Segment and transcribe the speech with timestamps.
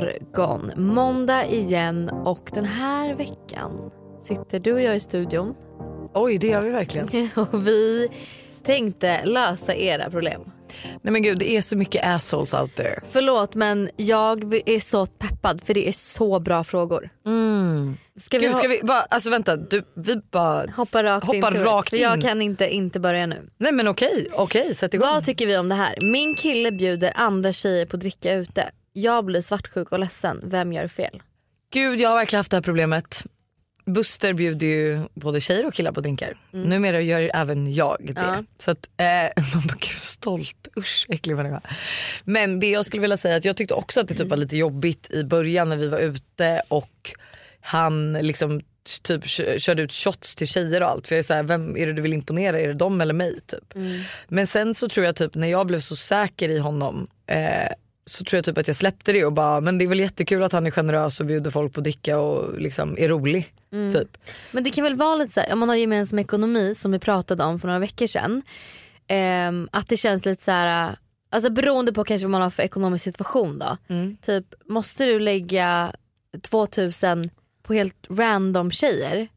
[0.00, 0.70] morgon.
[0.76, 3.90] Måndag igen och den här veckan
[4.22, 5.54] sitter du och jag i studion.
[6.14, 7.28] Oj det gör vi verkligen.
[7.36, 8.08] Och vi
[8.62, 10.40] tänkte lösa era problem.
[11.02, 13.00] Nej men gud det är så mycket assholes out there.
[13.10, 17.10] Förlåt men jag är så peppad för det är så bra frågor.
[18.18, 21.36] Ska vi, Gud, ho- ska vi bara, alltså vänta, du, vi bara hoppa rakt hoppa
[21.36, 21.64] in?
[21.64, 22.22] rakt För jag in.
[22.22, 23.50] kan inte, inte börja nu.
[23.58, 25.08] Nej men okej, okej sätt igång.
[25.08, 25.94] Vad tycker vi om det här?
[26.12, 28.70] Min kille bjuder andra tjejer på dricka ute.
[28.98, 30.40] Jag blir svartsjuk och ledsen.
[30.44, 31.22] Vem gör fel?
[31.72, 33.22] Gud jag har verkligen haft det här problemet.
[33.84, 36.36] Buster bjuder ju både tjejer och killar på drinkar.
[36.50, 38.12] Numera gör ju även jag det.
[38.20, 38.44] Ja.
[38.58, 39.06] Så att, eh,
[39.54, 41.60] man bara gud stolt, usch äcklig människa.
[42.24, 44.56] Men det jag skulle vilja säga att jag tyckte också att det typ var lite
[44.56, 47.12] jobbigt i början när vi var ute och
[47.60, 48.60] han liksom
[49.02, 51.08] typ kö- körde ut shots till tjejer och allt.
[51.08, 52.60] För jag är så här, vem är det du vill imponera?
[52.60, 53.40] Är det dem eller mig?
[53.46, 53.74] Typ.
[54.28, 57.68] Men sen så tror jag typ när jag blev så säker i honom eh,
[58.06, 60.42] så tror jag typ att jag släppte det och bara men det är väl jättekul
[60.42, 63.54] att han är generös och bjuder folk på dricka och liksom är rolig.
[63.92, 64.16] Typ.
[64.52, 66.98] Men det kan väl vara lite så här, om man har gemensam ekonomi som vi
[66.98, 68.42] pratade om för några veckor sedan.
[69.08, 70.96] ehm, att det känns lite så här,
[71.30, 73.76] alltså beroende på kanske vad man har för ekonomisk situation då.
[73.88, 74.16] Mm.
[74.16, 75.92] Typ måste du lägga
[76.42, 77.30] 2000
[77.62, 79.28] på helt random tjejer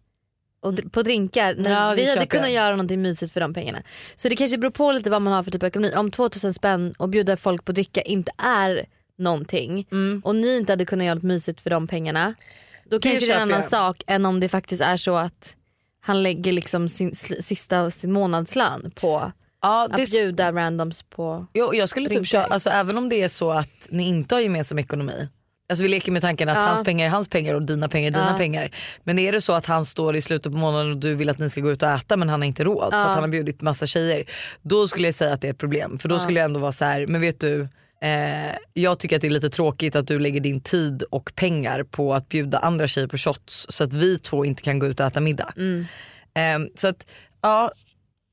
[0.62, 3.84] och på drinkar när Ja, det vi hade kunnat göra någonting mysigt för de pengarna.
[4.16, 5.94] Så det kanske beror på lite vad man har för typ av ekonomi.
[5.96, 8.86] Om 2000 spänn och bjuda folk på dricka inte är
[9.18, 10.22] någonting Mm.
[10.26, 12.34] och ni inte hade kunnat göra något mysigt för de pengarna.
[12.90, 13.70] Då kanske det är en annan jag.
[13.70, 15.56] sak än om det faktiskt är så att
[16.02, 21.46] han lägger liksom sin sista av sin månadslön på Ja, att det, bjuda randoms på...
[21.54, 22.26] jo, jag skulle typ drinkar.
[22.26, 25.28] köra, alltså, även om det är så att ni inte har gemensam ekonomi.
[25.70, 26.62] Alltså vi leker med tanken att Ja.
[26.62, 28.38] hans pengar är hans pengar och dina pengar är dina Ja.
[28.38, 28.72] pengar.
[29.04, 31.40] Men är det så att han står i slutet på månaden och du vill att
[31.40, 33.04] ni ska gå ut och äta men han har inte råd för Ja.
[33.06, 34.24] att han har bjudit massa tjejer.
[34.62, 36.00] Då skulle jag säga att det är ett problem.
[36.00, 37.68] För då skulle jag ändå vara så här, men vet du
[38.02, 41.84] Eh, jag tycker att det är lite tråkigt att du lägger din tid och pengar
[41.84, 45.00] på att bjuda andra tjejer på shots så att vi två inte kan gå ut
[45.00, 45.54] och äta middag.
[45.58, 45.86] Mm.
[46.34, 47.06] Eh, så att
[47.42, 47.72] ja,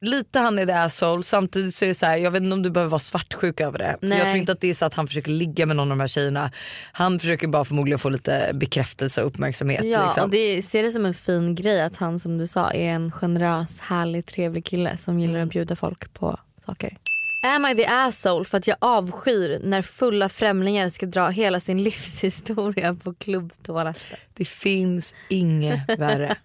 [0.00, 2.62] lite han är the asshole samtidigt så är det så här, jag vet inte om
[2.62, 3.96] du behöver vara svartsjuk över det.
[4.00, 4.18] Nej.
[4.18, 6.00] jag tror inte att det är så att han försöker ligga med någon av de
[6.00, 6.50] här tjejerna.
[6.92, 9.84] Han försöker bara förmodligen få lite bekräftelse och uppmärksamhet.
[9.84, 10.24] Ja liksom.
[10.24, 13.12] och det, ser det som en fin grej att han som du sa är en
[13.12, 16.96] generös, härlig, trevlig kille som gillar att bjuda folk på saker.
[17.40, 21.82] Am I the asshole för att jag avskyr när fulla främlingar ska dra hela sin
[21.82, 24.18] livshistoria på klubbtoaletten?
[24.34, 26.36] Det finns inget värre.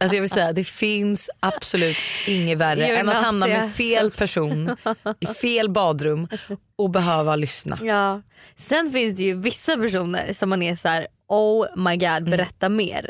[0.00, 4.76] Alltså jag vill säga det finns absolut inget värre än att hamna med fel person
[5.20, 6.28] i fel badrum
[6.76, 7.78] och behöva lyssna.
[7.82, 8.22] Ja.
[8.56, 12.30] Sen finns det ju vissa personer som man är så här: oh my god Mm.
[12.30, 13.06] berätta mer.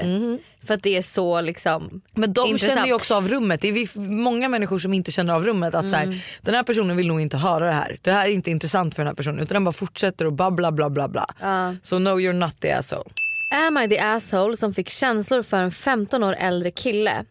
[0.66, 2.72] För att det är så liksom Men de intressant.
[2.74, 3.60] känner ju också av rummet.
[3.60, 5.74] Det är vi- många människor som inte känner av rummet.
[5.74, 6.10] Att så Mm.
[6.10, 7.98] här, den här personen vill nog inte höra det här.
[8.02, 9.40] Det här är inte intressant för den här personen.
[9.40, 11.26] Utan den bara fortsätter och babbla bla bla bla.
[11.40, 11.74] Ja.
[11.82, 13.10] Så no you're not the asshole.
[13.50, 17.24] Am I the asshole som fick känslor för en 15 år äldre kille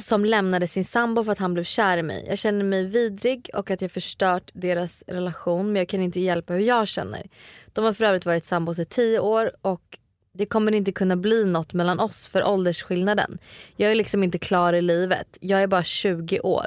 [0.00, 2.24] som lämnade sin sambo för att han blev kär i mig.
[2.28, 6.52] Jag känner mig vidrig och att jag förstört deras relation men jag kan inte hjälpa
[6.52, 7.22] hur jag känner.
[7.72, 9.82] De har för övrigt varit sambos i 10 år och
[10.32, 13.38] det kommer inte kunna bli något mellan oss för åldersskillnaden.
[13.76, 15.38] Jag är liksom inte klar i livet.
[15.40, 16.66] Jag är bara 20 år.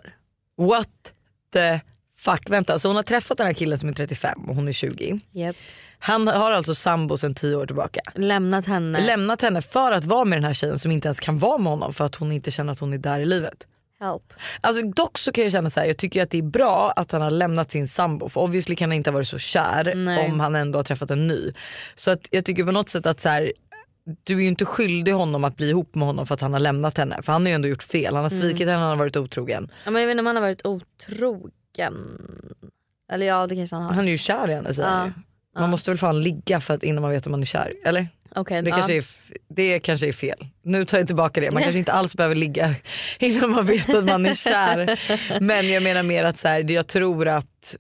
[0.58, 1.14] What
[1.54, 1.80] the
[2.18, 2.50] fuck.
[2.50, 5.20] Vänta, så hon har träffat den här killen som är 35 och hon är 20.
[5.34, 5.56] Yep.
[6.00, 8.02] Han har alltså sambo sedan 10 år tillbaka.
[8.16, 9.06] Lämnat henne.
[9.06, 11.72] Lämnat henne för att vara med den här tjejen som inte ens kan vara med
[11.72, 13.68] honom för att hon inte känner att hon är där i livet.
[14.04, 14.34] Help.
[14.62, 17.12] Alltså dock så kan jag känna så här, jag tycker att det är bra att
[17.12, 20.32] han har lämnat sin sambo för obviously kan han inte ha varit så kär Nej.
[20.32, 21.54] om han ändå har träffat en ny.
[21.96, 23.54] Så att jag tycker på något sätt att så här,
[24.24, 26.60] du är ju inte skyldig honom att bli ihop med honom för att han har
[26.60, 27.22] lämnat henne.
[27.22, 29.72] För han har ju ändå gjort fel, han har svikit henne, han har varit otrogen.
[29.86, 31.96] Ja, men jag vet inte om han har varit otrogen.
[33.12, 33.94] Eller ja det kanske han har.
[33.94, 35.12] Han är ju kär i henne säger Ja.
[35.56, 38.08] Man måste väl fan ligga för att, innan man vet om man är kär, eller?
[38.36, 39.04] Okej, Det, kanske är,
[39.50, 40.48] det kanske är fel.
[40.62, 41.52] Nu tar jag tillbaka det.
[41.52, 42.76] Man kanske inte alls behöver ligga
[43.20, 45.00] innan man vet att man är kär.
[45.42, 47.76] Men jag menar mer att så här, jag tror att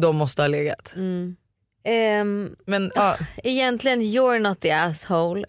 [0.00, 0.92] de måste ha legat.
[0.96, 1.36] Mm.
[1.84, 5.44] Ehm, Men ja, egentligen you're not the asshole.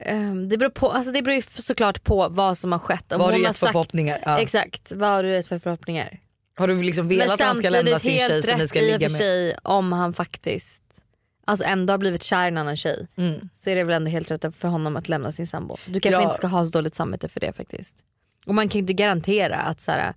[0.00, 3.12] Ehm, det, beror på, alltså det beror ju såklart på vad som har skett.
[3.12, 4.22] Om vad har du gett för sagt- förhoppningar?
[4.24, 4.38] Ja.
[4.38, 6.18] Exakt, vad har du gett för förhoppningar?
[6.56, 8.62] Har du liksom velat Men att han ska lämna samtidigt sin tjej helt som ni
[8.62, 9.18] rätt ska i och ligga för med?
[9.18, 10.81] sig om han faktiskt
[11.44, 13.06] alltså ändå har blivit kär i en annan tjej.
[13.16, 13.48] Mm.
[13.58, 15.76] Så är det väl ändå helt rätt för honom att lämna sin sambo.
[15.86, 16.24] Du kanske Ja.
[16.24, 17.96] inte ska ha så dåligt samvete för det faktiskt.
[18.46, 20.14] Och man kan ju inte garantera att så här,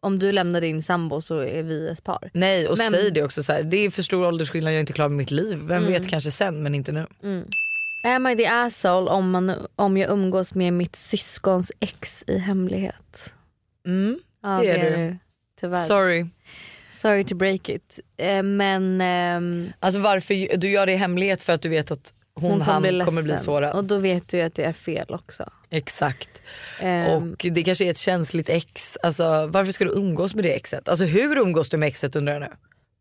[0.00, 2.30] om du lämnar din sambo så är vi ett par.
[2.34, 4.80] Nej och Men- säg det också så här, det är för stor åldersskillnad, jag är
[4.80, 5.58] inte klar med mitt liv.
[5.58, 5.92] Vem Mm.
[5.92, 7.06] vet kanske sen men inte nu.
[8.04, 13.32] Am I the asshole om, man, om jag umgås med mitt syskons ex i hemlighet?
[13.86, 14.18] Mm.
[14.42, 15.16] Ja Det är du.
[15.60, 15.84] Tyvärr.
[15.84, 16.26] Sorry.
[16.98, 18.00] Sorry to break it.
[18.16, 22.12] Eh, men ehm, Alltså varför, du gör det i hemlighet för att du vet att
[22.34, 23.44] hon, hon kommer han bli kommer bli ledsen.
[23.44, 23.74] sårad.
[23.74, 25.50] Och då vet du ju att det är fel också.
[25.70, 26.42] Exakt.
[26.80, 28.98] Ehm, Och det kanske är ett känsligt ex.
[29.02, 30.88] Alltså, varför ska du umgås med det exet?
[30.88, 32.48] Alltså hur umgås du med exet undrar jag nu?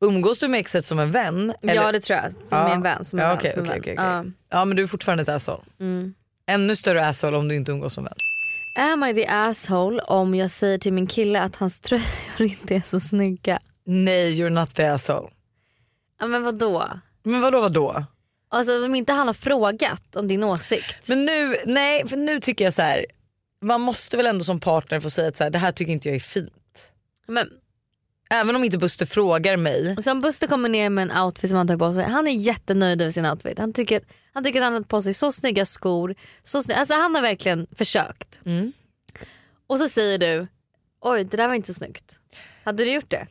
[0.01, 1.53] Umgås du med exet som en vän?
[1.61, 2.31] Ja det tror jag.
[2.31, 2.73] Som Ja.
[2.73, 3.05] en vän.
[3.05, 4.05] Som en Ja, vän, okej, som en okej, vän.
[4.07, 4.31] okej, okej.
[4.49, 5.61] Ja men du är fortfarande ett asshole.
[5.77, 5.83] Ja.
[5.85, 6.13] Mm.
[6.49, 8.13] Ännu större asshole om du inte umgås som vän.
[8.75, 12.05] Am I the asshole om jag säger till min kille att hans tröjor
[12.39, 13.59] inte är så snygga?
[13.87, 15.29] Nej you're not the asshole.
[16.19, 16.89] Ja men vadå?
[17.23, 18.05] Men vadå vadå?
[18.49, 21.07] Alltså om inte han har frågat om din åsikt.
[21.09, 23.05] Men nu, nej för nu tycker jag så här.
[23.61, 26.07] man måste väl ändå som partner få säga att så här, det här tycker inte
[26.07, 26.91] jag är fint.
[27.27, 27.49] Men
[28.29, 30.03] Även om inte Buster frågar mig.
[30.03, 32.03] så om Buster kommer ner med en outfit som han tagit på sig.
[32.03, 33.59] Han är jättenöjd över sin outfit.
[33.59, 34.01] Han tycker,
[34.33, 36.15] han tycker att han har på sig så snygga skor.
[36.43, 38.41] Så snygga, alltså han har verkligen försökt.
[38.45, 38.73] Mm.
[39.67, 40.47] Och så säger du
[41.01, 42.19] oj det där var inte så snyggt.
[42.63, 43.27] Hade du gjort det?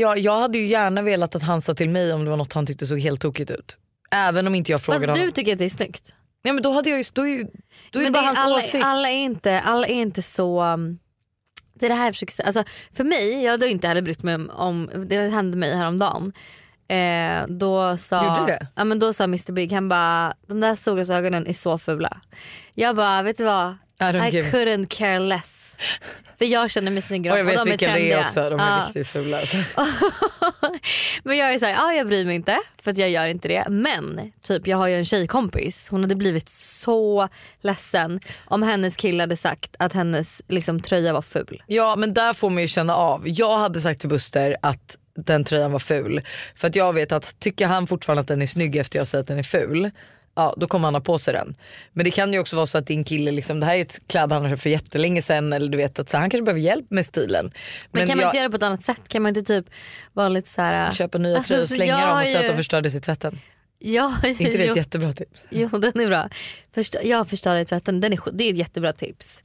[0.00, 2.52] Ja, jag hade ju gärna velat att han sa till mig om det var något
[2.52, 3.76] han tyckte såg helt tokigt ut.
[4.10, 5.32] Även om inte jag frågade Fast du honom.
[5.32, 6.14] tycker att det är snyggt.
[6.42, 7.46] Ja, men då hade jag ju, då är, ju-
[7.90, 8.84] då är det Men bara det är, hans alla, åsikt.
[8.84, 10.62] alla, är inte, alla är inte så...
[10.62, 10.98] um,
[11.74, 12.46] Det är det här jag försöker säga.
[12.46, 16.32] Alltså, för mig, jag hade inte heller brytt mig om, om det hände mig häromdagen.
[16.88, 18.66] Eh, då sa, Gjorde det?
[18.74, 22.20] Ja, men då sa Mr Big, han bara de där solglasögonen är så fula.
[22.74, 23.70] Jag bara vet du vad?
[24.00, 25.57] I don't I give- couldn't care less.
[26.38, 28.18] För jag känner mig snyggare Och jag och de är vilka det trendiga.
[28.18, 28.84] är också, de är Ja.
[28.86, 29.38] riktigt fula.
[29.40, 29.56] alltså.
[31.22, 33.64] Men jag är såhär, ja jag bryr mig inte för att jag gör inte det.
[33.68, 37.28] Men typ jag har ju en tjejkompis, hon hade blivit så
[37.60, 41.62] ledsen om hennes kille hade sagt att hennes liksom, tröja var ful.
[41.66, 43.22] Ja men där får man ju känna av.
[43.28, 46.20] Jag hade sagt till Buster att den tröjan var ful.
[46.56, 49.22] För att jag vet att tycker han fortfarande att den är snygg efter jag säger
[49.22, 49.90] att den är ful.
[50.38, 51.54] Ja då kommer han ha på sig den.
[51.92, 54.00] Men det kan ju också vara så att din kille, liksom, det här är ett
[54.06, 56.60] kläd han har köpt för jättelänge sedan eller du vet att så, han kanske behöver
[56.60, 57.52] hjälp med stilen.
[57.90, 59.08] Men, kan man jag inte göra det på ett annat sätt?
[59.08, 59.70] Kan man inte typ
[60.12, 60.92] vara lite såhär...
[60.92, 62.94] köper nya Alltså, tröjor och så slänger jag dem och säger att ju- de förstördes
[62.94, 63.38] i tvätten.
[63.78, 65.46] Ja, inte det ett jättebra tips?
[65.50, 66.28] jo den är bra.
[66.74, 69.42] Förstå, jag förstör i tvätten, den är, det är ett jättebra tips.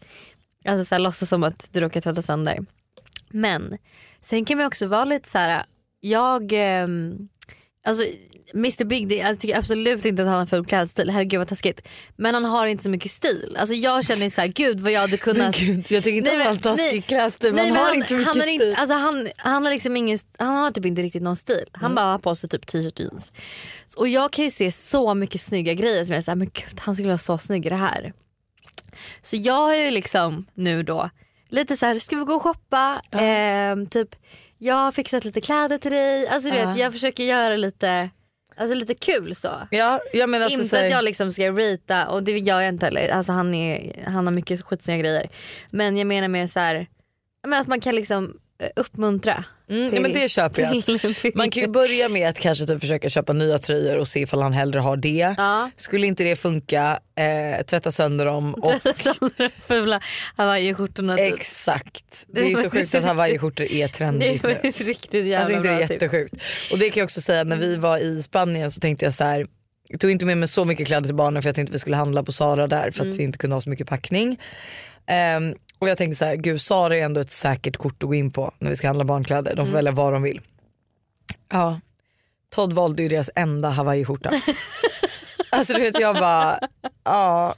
[0.66, 2.60] Alltså så här, låtsas som att du råkar tvätta sönder.
[3.30, 3.78] Men
[4.22, 5.64] sen kan man också vara lite så här.
[6.00, 7.30] jag, ehm,
[7.86, 8.04] alltså
[8.54, 11.82] Mr Big det, jag tycker absolut inte att han har ful klädstil, herregud vad taskigt.
[12.16, 13.56] Men han har inte så mycket stil.
[13.60, 16.30] Alltså jag känner så här, gud vad jag hade Men kunnat gud jag tycker inte
[16.32, 17.02] Nej, att men- han taskig nej.
[17.02, 18.54] klädstil, Nej, men har han, inte mycket han, har stil.
[18.62, 21.66] inte, alltså han, han har liksom ingen, han har typ inte riktigt någon stil.
[21.72, 21.96] Han Mm.
[21.96, 23.32] bara har på sig typ t-shirt och jeans.
[23.98, 26.96] Och jag kan ju se så mycket snygga grejer som jag säger men gud han
[26.96, 28.14] skulle vara så snygg i det här.
[29.22, 31.10] Så jag har ju liksom nu då
[31.50, 33.02] lite så här, ska vi gå och shoppa?
[33.12, 34.16] Ehm, typ
[34.58, 36.28] jag har fixat lite kläder till dig.
[36.28, 36.68] Alltså du Ja.
[36.68, 38.10] vet jag försöker göra lite,
[38.58, 39.68] alltså lite kul så.
[39.72, 42.86] Ja, jag menar alltså, inte att jag liksom ska rita och det gör jag inte
[42.86, 43.10] heller.
[43.10, 45.30] Alltså han, är, han har mycket skitsnygga grejer.
[45.72, 46.88] Men jag menar mer så här,
[47.42, 49.46] jag menar att man kan liksom eh, uppmuntra.
[49.74, 51.36] Mm, till- ja, men det köper jag.
[51.36, 54.42] Man kan ju börja med att kanske typ försöka köpa nya tröjor och se ifall
[54.42, 55.36] han hellre har det.
[55.38, 55.70] Ja.
[55.78, 58.74] Skulle inte det funka, eh, tvätta sönder dem och
[59.68, 60.00] Fula
[60.38, 61.18] hawaiiskjortorna.
[61.18, 61.34] typ.
[61.34, 62.26] exakt.
[62.28, 64.50] Det Det är är så sjukt att hawaiiskjortor är Det är trendigt nu.
[64.54, 66.34] faktiskt riktigt jävla Alltså inte det är jättesjukt.
[66.72, 69.24] Och det kan jag också säga när vi var i Spanien så tänkte jag så
[69.24, 69.48] här.
[69.88, 71.96] Jag tog inte med mig så mycket kläder till barnen för jag tänkte vi skulle
[71.96, 73.18] handla på Zara där för att Mm.
[73.18, 74.40] vi inte kunde ha så mycket packning.
[75.08, 78.16] Ehm, och jag tänkte så här, gud Zara är ändå ett säkert kort att gå
[78.16, 79.50] in på när vi ska handla barnkläder.
[79.56, 79.74] De får Mm.
[79.74, 80.42] välja vad de vill.
[81.52, 81.80] Ja,
[82.56, 84.32] Todd valde ju deras enda hawaiiskjorta.
[85.50, 86.60] alltså du vet jag bara,
[87.04, 87.56] ja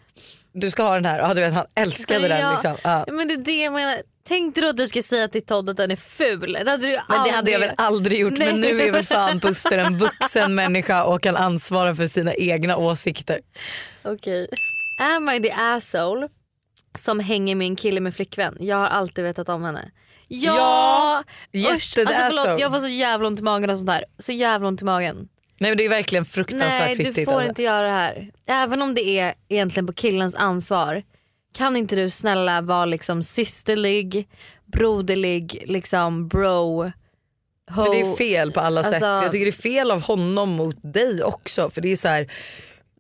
[0.52, 1.20] du ska ha den här.
[1.20, 2.40] Ja, du vet, han älskade Men den.
[2.40, 2.76] jag- Liksom.
[2.84, 3.06] Ja.
[3.12, 3.96] Men det är det jag menar.
[4.28, 6.54] Tänkte du att du ska säga till Todd att den är ful?
[6.66, 8.74] Det hade du Men det hade jag väl aldrig gjort men Nej.
[8.74, 13.42] nu är väl fan Buster en vuxen människa och kan ansvara för sina egna åsikter.
[14.04, 14.48] Okej.
[15.02, 16.28] Am I the asshole
[16.98, 18.58] som hänger med en kille med flickvän?
[18.60, 19.92] Jag har alltid vetat om henne.
[20.28, 21.24] Ja!
[21.52, 24.06] Ja, Usch, alltså förlåt jag får så jävla ont i magen och sånt där.
[24.18, 25.28] Så jävla ont i magen.
[25.60, 27.26] Nej men det är verkligen fruktansvärt Nej du fittigt.
[27.26, 27.50] får alltså.
[27.50, 28.32] inte göra det här.
[28.48, 31.04] Även om det är egentligen på killens ansvar.
[31.58, 34.28] Kan inte du snälla vara liksom systerlig,
[34.66, 36.84] broderlig, liksom bro.
[37.72, 37.82] Ho.
[37.82, 38.94] Men det är fel på alla sätt.
[38.94, 42.08] Alltså- Jag tycker det är fel av honom mot dig också för det är så
[42.08, 42.32] här,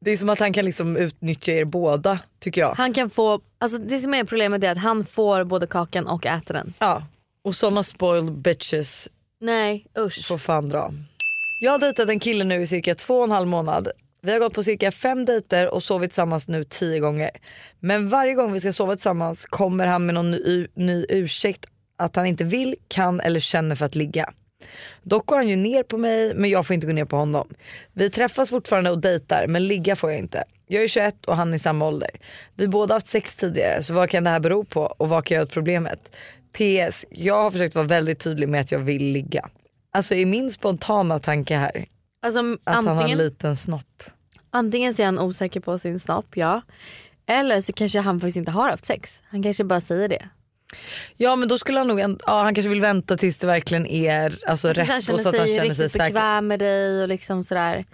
[0.01, 2.73] det är som att han kan liksom utnyttja er båda tycker jag.
[2.73, 6.25] Han kan få, alltså det som är problemet är att han får både kakan och
[6.25, 6.73] äter den.
[6.79, 7.03] Ja.
[7.43, 9.09] Och såna spoiled bitches
[9.41, 10.27] Nej usch.
[10.27, 10.93] får fan dra.
[11.61, 13.87] Jag har dejtat en kille nu i cirka två och en halv månad.
[14.21, 17.29] Vi har gått på cirka fem dejter och sovit tillsammans nu tio gånger.
[17.79, 21.65] Men varje gång vi ska sova tillsammans kommer han med någon ny, ny ursäkt
[21.97, 24.33] att han inte vill, kan eller känner för att ligga.
[25.03, 27.47] Dock går han ju ner på mig men jag får inte gå ner på honom.
[27.93, 30.43] Vi träffas fortfarande och dejtar men ligga får jag inte.
[30.67, 32.09] Jag är 21 och han är i samma ålder.
[32.55, 35.35] Vi båda haft sex tidigare så vad kan det här bero på och vad kan
[35.35, 36.11] jag göra åt problemet?
[36.51, 37.05] PS.
[37.09, 39.49] Jag har försökt vara väldigt tydlig med att jag vill ligga.
[39.93, 41.85] Alltså är min spontana tanke här
[42.21, 44.03] Alltså att han har en antingen, liten snopp.
[44.51, 46.61] antingen så är han osäker på sin snopp, ja.
[47.25, 49.21] Eller så kanske han faktiskt inte har haft sex.
[49.25, 50.29] Han kanske bara säger det.
[51.17, 54.39] Ja men då skulle han nog, ja, han kanske vill vänta tills det verkligen är
[54.47, 56.05] alltså, rätt och så att han känner sig riktigt säker.
[56.05, 57.85] bekväm med dig och liksom sådär.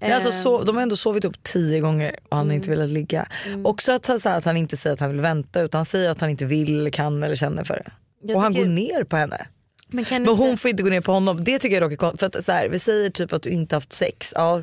[0.00, 2.70] Är alltså Ehm, så, de har ändå sovit upp tio gånger och han har inte
[2.70, 3.28] velat ligga.
[3.46, 3.66] Mm.
[3.66, 5.86] Också att han, så här, att han inte säger att han vill vänta utan han
[5.86, 7.90] säger att han inte vill, kan eller känner för det.
[8.22, 9.46] jag och han går ner på henne.
[9.88, 11.44] Men, Men inte, hon får inte gå ner på honom.
[11.44, 12.32] Det tycker jag dock är konstigt.
[12.32, 14.32] För att så här, vi säger typ att du inte haft sex.
[14.36, 14.62] Ja,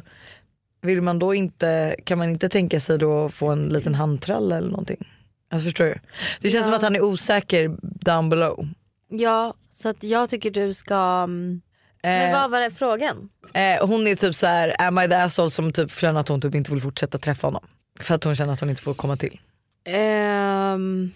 [0.81, 4.51] vill man då inte, kan man inte tänka sig då att få en liten handtrall
[4.51, 5.07] eller någonting?
[5.49, 5.99] Alltså förstår du?
[6.39, 6.63] Det känns Ja.
[6.63, 8.67] som att han är osäker down below.
[9.09, 10.95] Ja, så att jag tycker du ska...
[11.23, 11.61] mm,
[12.03, 13.29] Men Eh, vad var det frågan?
[13.53, 16.41] eh, hon är typ så här, am I the asshole som typ känner att hon
[16.41, 17.65] typ inte vill fortsätta träffa honom.
[17.99, 19.39] För att hon känner att hon inte får komma till.
[19.85, 21.11] Ehm,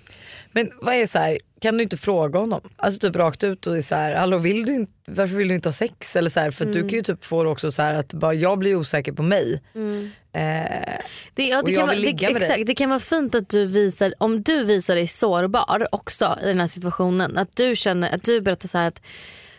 [0.51, 2.61] Men vad är så här, kan du inte fråga honom?
[2.75, 5.69] Alltså typ rakt ut och så här, hallå vill du inte, varför vill du inte
[5.69, 6.15] ha sex?
[6.15, 8.13] Eller så här, för att du kan ju typ få det också så här att
[8.13, 9.61] bara jag blir osäker på mig.
[9.75, 10.11] mm.
[10.33, 10.93] Eh,
[11.33, 12.49] Det, ja, kan vara, vill ligga det, med dig.
[12.49, 16.45] exakt, det kan vara fint att du visar, om du visar dig sårbar också i
[16.45, 17.37] den här situationen.
[17.37, 19.01] Att du känner, att du berättar så att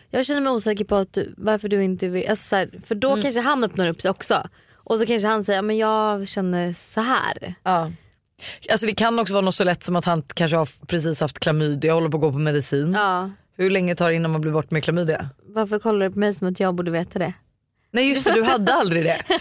[0.09, 2.95] jag känner mig osäker på att du, varför du inte vill, alltså så här, för
[2.95, 4.47] då kanske han öppnar upp sig också.
[4.73, 7.55] Och så kanske han säger, men jag känner så här.
[7.63, 7.91] Ja.
[8.71, 11.39] Alltså det kan också vara något så lätt som att han kanske har precis haft
[11.39, 12.93] klamydia och håller på att gå på medicin.
[12.93, 15.29] Ja, Hur länge tar det innan man blir bort med klamydia?
[15.47, 17.33] varför kollar du på mig som att jag borde veta det?
[17.91, 19.21] Nej just det, du hade aldrig det.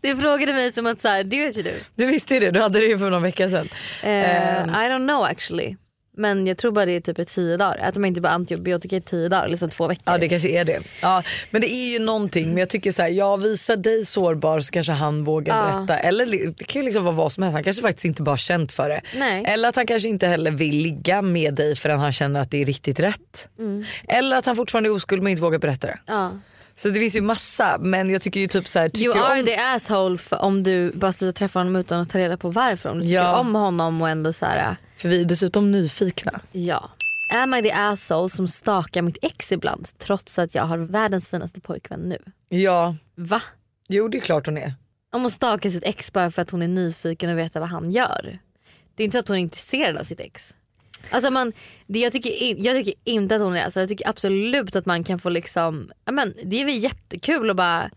[0.00, 1.80] Du frågade mig som att så här, det vet ju du.
[1.94, 3.68] Du visste ju det, du hade det ju för någon vecka sedan.
[4.02, 4.68] Eh, Ehm.
[4.70, 5.76] I don't know actually.
[6.16, 7.88] Men jag tror bara det är typ i tio dagar.
[7.88, 10.02] Äter man inte bara antibiotika i tio dagar, liksom två veckor.
[10.06, 10.80] Ja det kanske är det.
[11.02, 14.60] Ja, men det är ju någonting men jag tycker så här, jag visar dig sårbar
[14.60, 15.76] så kanske han vågar Ja.
[15.86, 15.98] berätta.
[15.98, 18.36] Eller det kan ju liksom vara vad som helst, han kanske faktiskt inte bara har
[18.36, 19.00] känt för det.
[19.16, 19.44] Nej.
[19.46, 22.62] Eller att han kanske inte heller vill ligga med dig förrän han känner att det
[22.62, 23.48] är riktigt rätt.
[23.58, 23.84] Mm.
[24.08, 25.98] Eller att han fortfarande är oskuld men inte vågar berätta det.
[26.06, 26.32] Ja.
[26.82, 29.40] Så det finns ju massa men jag tycker ju typ så här, tycker You are
[29.40, 29.46] om...
[29.46, 32.88] the asshole om du bara slutar träffa honom utan att ta reda på varför.
[32.88, 33.36] Om du tycker Ja.
[33.38, 36.40] om honom och ändå så här, För vi är dessutom nyfikna.
[36.52, 36.90] ja.
[37.30, 41.60] Am I the asshole som stakar mitt ex ibland trots att jag har världens finaste
[41.60, 42.18] pojkvän nu?
[42.48, 43.42] Ja, Va?
[43.88, 44.74] jo det är klart hon är.
[45.12, 47.90] Om hon stakar sitt ex bara för att hon är nyfiken och veta vad han
[47.90, 48.38] gör.
[48.94, 50.54] Det är inte så att hon är intresserad av sitt ex.
[51.10, 51.52] Alltså man,
[51.86, 54.86] det, jag, tycker, in- jag tycker inte att hon är alltså Jag tycker absolut att
[54.86, 57.90] man kan få liksom, men det är väl jättekul att bara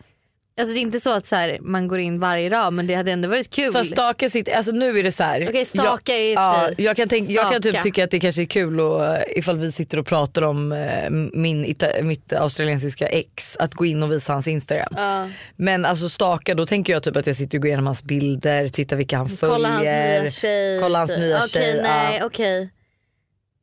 [0.57, 2.95] Alltså det är inte så att så här, man går in varje dag men det
[2.95, 3.74] hade ändå varit kul.
[3.74, 5.50] Fast staka sitt, alltså nu är det så här.
[5.50, 8.45] Okej, staka är ja, jag kan, tänk, jag kan typ tycka att det kanske är
[8.45, 13.74] kul och, ifall vi sitter och pratar om eh, min, ita- mitt australiensiska ex att
[13.74, 14.88] gå in och visa hans instagram.
[14.97, 15.29] Ja.
[15.55, 18.67] Men alltså staka då tänker jag typ att jag sitter och går igenom hans bilder,
[18.67, 19.55] tittar vilka han följer.
[19.55, 20.79] Kolla hans nya tjej.
[20.81, 21.19] kolla hans typ.
[21.19, 22.25] nya Okej, tjej, nej ja.
[22.25, 22.69] okej.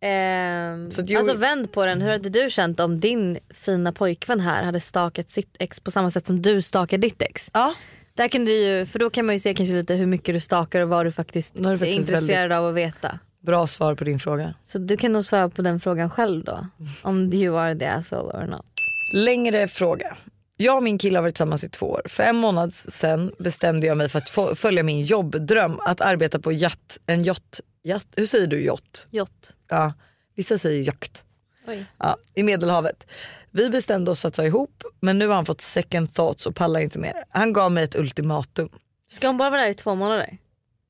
[0.02, 4.40] Ehm, Så jo- Alltså vänd på den, hur hade du känt om din fina pojkvän
[4.40, 7.50] här hade stakat sitt ex på samma sätt som du stakar ditt ex?
[7.54, 7.74] Ja.
[8.14, 10.40] Där kan du ju, för då kan man ju se kanske lite hur mycket du
[10.40, 13.18] stakar och vad du faktiskt är det är faktiskt intresserad av att veta.
[13.40, 14.54] Bra svar på din fråga.
[14.64, 16.66] Så du kan nog svara på den frågan själv då.
[17.02, 18.66] Om you are the asshole or not.
[19.14, 20.16] Längre fråga.
[20.56, 22.02] Jag och min kille har varit tillsammans i två år.
[22.08, 26.52] För en månad sen bestämde jag mig för att följa min jobbdröm att arbeta på
[26.52, 29.06] yacht, en yacht, yacht, hur säger du yacht?
[29.10, 29.56] Jott.
[29.68, 29.92] Ja,
[30.34, 31.24] vissa säger jakt.
[31.66, 31.86] Oj.
[31.98, 33.06] Ja, I Medelhavet.
[33.50, 36.56] Vi bestämde oss för att vara ihop men nu har han fått second thoughts och
[36.56, 37.24] pallar inte mer.
[37.28, 38.68] Han gav mig ett ultimatum.
[39.08, 40.38] Ska hon bara vara där i två månader?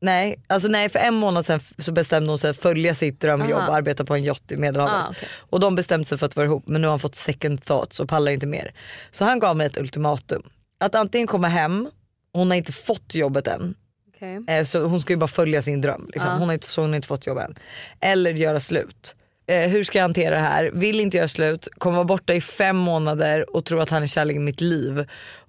[0.01, 3.59] Nej, alltså nej för en månad sen så bestämde hon sig att följa sitt drömjobb
[3.59, 3.69] Aha.
[3.69, 4.95] och arbeta på en yacht i Medelhavet.
[4.95, 5.29] Ah, okej.
[5.51, 8.01] Och de bestämde sig för att vara ihop men nu har han fått second thoughts
[8.01, 8.75] och pallar inte mer.
[9.11, 10.43] Så han gav mig ett ultimatum.
[10.79, 11.91] Att antingen komma hem,
[12.33, 13.75] hon har inte fått jobbet än.
[14.23, 14.41] Okej.
[14.47, 16.07] Eh, så hon ska ju bara följa sin dröm.
[16.13, 16.31] Liksom.
[16.31, 16.37] Ja.
[16.37, 17.55] Hon, har inte, så hon har inte fått jobb än.
[18.01, 19.15] Eller göra slut.
[19.47, 20.71] Eh, hur ska jag hantera det här?
[20.75, 24.07] Vill inte göra slut, kommer vara borta i fem månader och tro att han är
[24.07, 25.07] kärleken i mitt liv.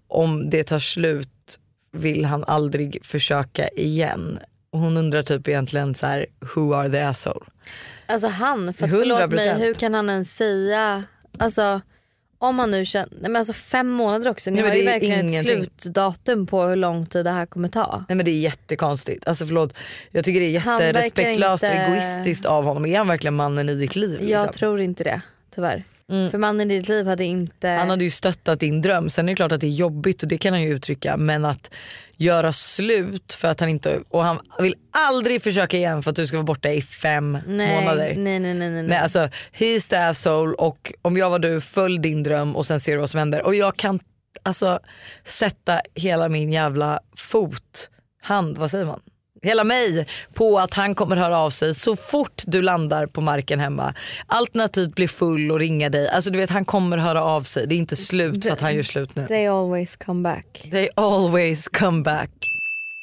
[0.07, 1.59] Om det tar slut
[1.91, 4.39] vill han aldrig försöka igen.
[4.71, 6.25] Och hon undrar typ egentligen så här:
[6.55, 7.45] who are the asshole?
[8.05, 9.57] Alltså han, för att förlåt mig, 100%.
[9.57, 11.03] hur kan han ens säga,
[11.37, 11.81] alltså
[12.43, 15.61] om han nu känner, men alltså fem månader också, ni Nej, har ju verkligen ingenting.
[15.61, 18.05] ett slutdatum på hur lång tid det här kommer ta.
[18.09, 19.27] Nej men det är jättekonstigt.
[19.27, 19.73] Alltså förlåt,
[20.11, 22.85] jag tycker det är jätterespektlöst och inte- egoistiskt av honom.
[22.85, 24.19] Är han verkligen mannen i ditt liv?
[24.29, 24.59] Jag liksom?
[24.59, 25.21] tror inte det,
[25.55, 25.83] tyvärr.
[26.13, 26.31] Mm.
[26.31, 27.67] För mannen i ditt liv hade inte...
[27.67, 29.09] Han hade ju stöttat din dröm.
[29.09, 31.17] Sen är det klart att det är jobbigt och det kan han ju uttrycka.
[31.17, 31.69] Men att
[32.17, 36.27] göra slut för att han inte, och han vill aldrig försöka igen för att du
[36.27, 38.15] ska vara borta i fem nej, månader.
[38.15, 38.83] Nej nej nej nej.
[38.83, 42.79] Nej alltså he's the asshole och om jag var du följ din dröm och sen
[42.79, 43.43] ser du vad som händer.
[43.45, 43.99] Och jag kan
[44.43, 44.79] alltså
[45.25, 47.89] sätta hela min jävla fot,
[48.21, 49.01] hand, vad säger man?
[49.43, 53.59] Hela mig på att han kommer höra av sig så fort du landar på marken
[53.59, 53.93] hemma.
[54.27, 56.09] Alternativt blir full och ringa dig.
[56.09, 57.67] Alltså du vet han kommer höra av sig.
[57.67, 59.27] Det är inte slut för att han gör slut nu.
[59.27, 60.67] They always come back.
[60.71, 62.29] They always come back.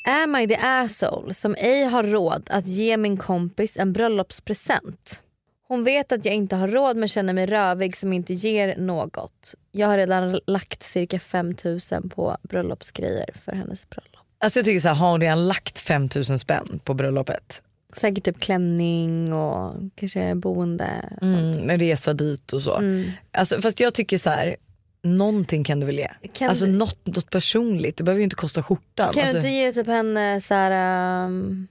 [0.04, 5.22] Am I the asshole som ej har råd att ge min kompis en bröllopspresent?
[5.68, 9.54] Hon vet att jag inte har råd men känner mig rövig som inte ger något.
[9.72, 14.19] Jag har redan lagt cirka 5000 på bröllopsgrejer för hennes bröllop.
[14.42, 17.62] Alltså jag tycker så här, har hon redan lagt 5000 spänn på bröllopet?
[17.96, 20.90] Säkert typ klänning och kanske boende.
[21.20, 21.56] Och sånt.
[21.56, 22.76] Mm, en resa dit och så.
[22.76, 23.10] Mm.
[23.32, 24.56] Alltså, fast jag tycker så här,
[25.02, 26.08] någonting kan du väl ge?
[26.32, 29.12] Kan alltså du- något, något personligt, det behöver ju inte kosta skjortan.
[29.12, 31.68] Kan alltså, du inte ge typ henne så här, um,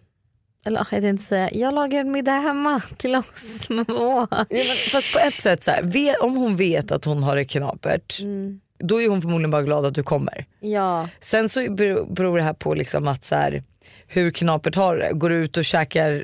[0.66, 3.68] eller jag tänkte säga, jag lagar en middag hemma till oss.
[3.70, 7.46] Ja, men Fast på ett sätt, så här, om hon vet att hon har det
[7.46, 8.60] knapert Mm.
[8.80, 10.46] Då är hon förmodligen bara glad att du kommer.
[10.60, 11.72] Ja, Sen så
[12.10, 13.64] beror det här på liksom att så här,
[14.08, 15.12] hur knapert har det.
[15.14, 16.24] Går du ut och käkar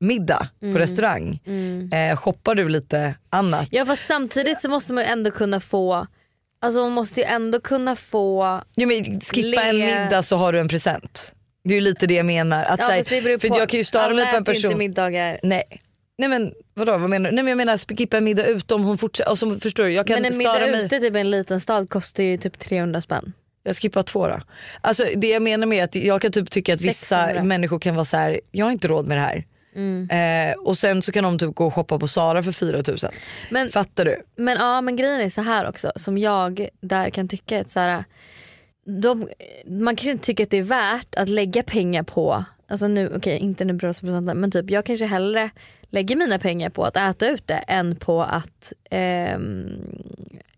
[0.00, 1.40] middag på restaurang?
[1.92, 3.68] Eh, shoppar du lite annat?
[3.70, 6.06] ja fast samtidigt så måste man ju ändå kunna få,
[6.60, 10.52] alltså hon måste ju ändå kunna få, Ja, men skippa en Le- middag så har
[10.52, 11.30] du en present.
[11.64, 12.64] Det är ju lite det jag menar.
[12.64, 14.64] Att, ja här, för jag kan ju störa mig på en person.
[14.70, 15.40] inte middagar.
[15.42, 15.62] Nej.
[16.18, 17.34] Nej men vadå vad menar du?
[17.34, 19.30] Nej men jag menar skippa en middag ute om hon fortsätter.
[19.30, 20.84] Och så, förstår du, jag kan Men en middag mig.
[20.84, 23.32] ute typ i en liten stad kostar ju typ 300 spänn.
[23.62, 24.40] Jag skippar två då.
[24.80, 27.44] Alltså det jag menar med att jag kan typ tycka att vissa 600.
[27.44, 29.44] människor kan vara så här: jag har inte råd med det här.
[29.76, 30.10] Mm.
[30.10, 33.10] Eh, och sen så kan de typ gå och shoppa på Sara för 4000.
[33.50, 34.22] Men, Fattar du?
[34.36, 37.80] men ja men grejen är så här också som jag där kan tycka att så
[37.80, 38.04] här,
[39.02, 39.28] de,
[39.66, 42.44] man kanske inte tycker att det är värt att lägga pengar på,
[42.74, 45.50] alltså nu okej inte nu bröllopspresenten men typ jag kanske hellre
[45.90, 49.68] lägger mina pengar på att äta ute än på att ehm,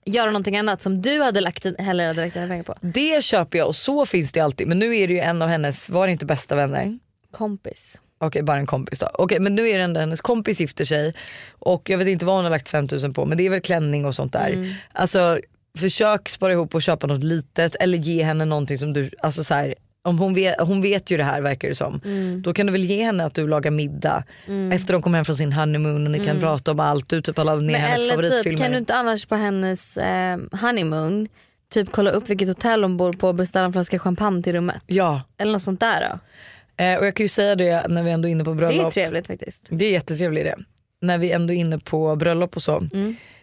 [0.04, 2.74] göra någonting annat som du hade lagt, hellre hade lagt dina pengar på.
[2.80, 4.68] Det köper jag och så finns det alltid.
[4.68, 6.98] Men nu är det ju en av hennes, var det inte bästa vänner?
[7.30, 8.00] Kompis.
[8.18, 9.10] Okej bara en kompis då.
[9.14, 11.14] Okej men nu är det ändå hennes kompis gifter sig
[11.50, 14.04] och jag vet inte vad hon har lagt 5000 på men det är väl klänning
[14.04, 14.76] och sånt där.
[14.92, 15.38] Alltså
[15.78, 19.54] försök spara ihop och köpa något litet eller ge henne någonting som du, alltså så
[19.54, 19.74] här,
[20.06, 22.00] om hon vet, hon vet ju det här verkar det som.
[22.42, 24.24] Då kan du väl ge henne att du lagar middag
[24.72, 27.08] efter de kommer hem från sin honeymoon och ni kan prata om allt.
[27.08, 28.42] Du typ har laddat ner Men hennes eller favoritfilmer.
[28.42, 31.28] typ kan du inte annars på hennes eh, honeymoon
[31.72, 34.82] typ kolla upp vilket hotell hon bor på och beställa en flaska champagne till rummet.
[34.86, 36.84] Ja Eller något sånt där då.
[36.84, 38.86] eh, och jag kan ju säga det när vi ändå är inne på Det bröllop.
[38.86, 39.62] är trevligt faktiskt.
[39.68, 40.56] Det är jättetrevligt det.
[41.00, 42.76] När vi ändå är inne på bröllop och så.
[42.78, 42.90] Mm.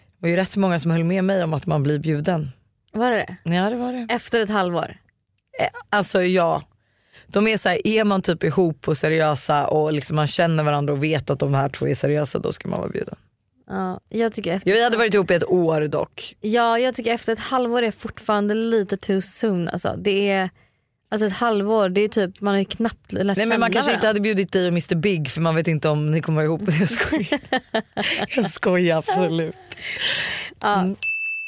[0.08, 2.52] Det var ju rätt många som höll med mig om att man blir bjuden.
[2.92, 3.52] Var det det?
[3.56, 4.08] Ja det var det.
[4.14, 4.98] Efter ett halvår?
[5.90, 6.64] Alltså ja.
[7.28, 10.94] De är så här, är man typ ihop och seriösa och liksom man känner varandra
[10.94, 13.16] och vet att de här två är seriösa då ska man vara bjuden.
[13.70, 16.36] Ja, jag tycker efter, Vi hade varit ihop i ett år dock.
[16.42, 19.68] ja, jag tycker efter ett halvår är fortfarande lite too soon.
[19.68, 20.50] Alltså, det är,
[21.12, 23.72] alltså ett halvår, det är typ, man har ju knappt lärt Nej känna men man
[23.72, 24.08] kanske inte varandra.
[24.08, 26.62] hade bjudit dig och Mr Big för man vet inte om ni kommer ihop.
[26.80, 27.40] Jag skojar.
[28.36, 29.56] jag skojar absolut.
[30.62, 30.88] Ja.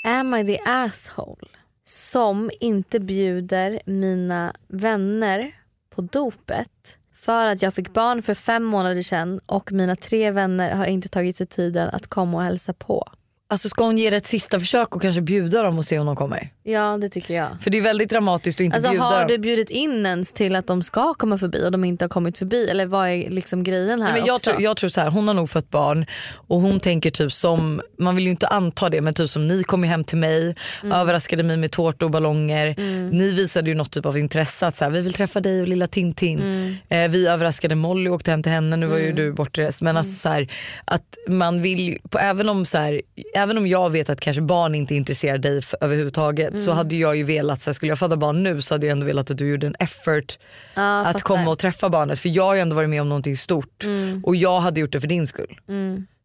[0.04, 1.48] Am I the asshole
[1.86, 5.56] som inte bjuder mina vänner
[5.89, 10.76] på dopet för att jag fick barn för fem månader sedan och mina tre vänner
[10.76, 13.08] har inte tagit sig tiden att komma och hälsa på.
[13.48, 16.06] Alltså ska hon ge det ett sista försök och kanske bjuda dem och se om
[16.06, 16.50] de kommer?
[16.64, 17.48] Ja det tycker jag.
[17.62, 19.28] För det är väldigt dramatiskt att inte Alltså bjuda har dem.
[19.28, 22.38] du bjudit in ens till att de ska komma förbi och de inte har kommit
[22.38, 24.50] förbi eller vad är liksom grejen här Nej, men jag, också?
[24.52, 26.06] tror, jag tror så här, hon har nog fött barn
[26.48, 29.64] och hon tänker typ som, man vill ju inte anta det men typ som ni
[29.64, 31.00] kom ju hem till mig, Mm.
[31.00, 32.76] överraskade mig med tårta och ballonger.
[33.12, 35.68] Ni visade ju något typ av intresse att så här, vi vill träffa dig och
[35.68, 36.40] lilla Tintin.
[36.40, 36.76] Mm.
[36.90, 39.82] Eh, vi överraskade Molly och åkte hem till henne, nu var ju du bortrest.
[39.82, 40.00] Men Mm.
[40.00, 40.48] alltså så här,
[40.86, 43.02] att man vill på, även, om så här,
[43.36, 46.78] även om jag vet att kanske barn inte intresserar dig f- överhuvudtaget så Mm.
[46.78, 49.06] hade jag ju velat, så här, skulle jag föda barn nu så hade jag ändå
[49.06, 50.38] velat att du gjorde en effort
[50.74, 51.19] Ja, att fattar.
[51.19, 54.24] komma och träffa barnet för jag har ju ändå varit med om någonting stort Mm.
[54.26, 55.60] och jag hade gjort det för din skull.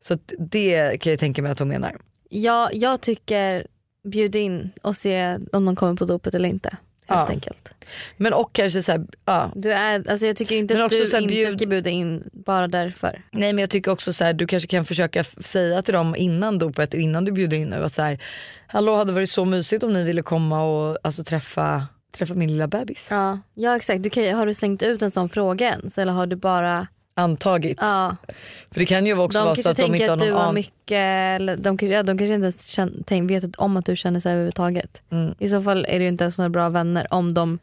[0.04, 1.96] Så att det kan jag tänka mig att hon menar.
[2.30, 3.66] Ja, jag tycker
[4.08, 6.76] bjud in och se om de kommer på dopet eller inte.
[7.10, 7.34] Helt Ja.
[7.34, 7.68] enkelt.
[8.16, 9.52] Men och kanske så här, ja.
[9.54, 11.90] Du är, alltså jag tycker inte Men att du så här inte bjud- ska bjuda
[11.90, 13.22] in bara därför.
[13.30, 16.58] Nej men jag tycker också så här, du kanske kan försöka säga till dem innan
[16.58, 18.18] dopet och innan du bjuder in nu att så här,
[18.66, 21.86] hallå hade varit så mysigt om ni ville komma och alltså, träffa,
[22.18, 23.08] träffa min lilla bebis.
[23.10, 24.02] Ja, ja exakt.
[24.02, 26.86] Du kan, har du slängt ut en sån fråga ens eller har du bara...
[27.20, 27.78] Antagit.
[27.80, 28.16] Ja,
[28.72, 30.20] För det kan ju också de vara kanske så att de tänker inte har att
[30.22, 33.56] du någon har mycket, eller de, kanske- ja, de kanske inte ens känn, tänk, vet
[33.56, 35.02] om att du känner sig överhuvudtaget.
[35.12, 35.34] Mm.
[35.38, 37.58] I så fall är det ju inte ens några bra vänner om de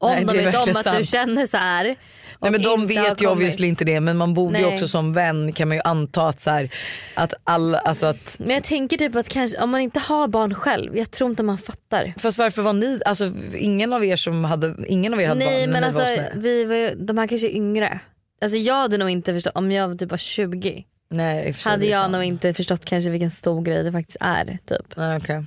[0.00, 1.08] Om Nej, de är om verkligen att du sant.
[1.08, 1.96] känner så här.
[2.40, 4.74] Nej, men de vet ju obviously inte det men man borde ju Nej.
[4.74, 6.70] också som vän kan man ju anta att så här,
[7.14, 10.54] att alla, alltså att Men jag tänker typ att kanske om man inte har barn
[10.54, 12.14] själv, jag tror inte man fattar.
[12.18, 15.62] Fast varför var ni, alltså ingen av er som hade, ingen av er hade Nej
[15.66, 18.00] barn men när alltså vi var, ju- de här kanske är yngre.
[18.40, 21.90] Alltså jag hade nog inte förstått, om jag typ var 20 Nej, hade det är
[21.90, 22.12] jag sant.
[22.12, 24.58] nog inte förstått kanske vilken stor grej det faktiskt är.
[24.66, 24.96] Typ.
[24.96, 25.44] Nej, okej.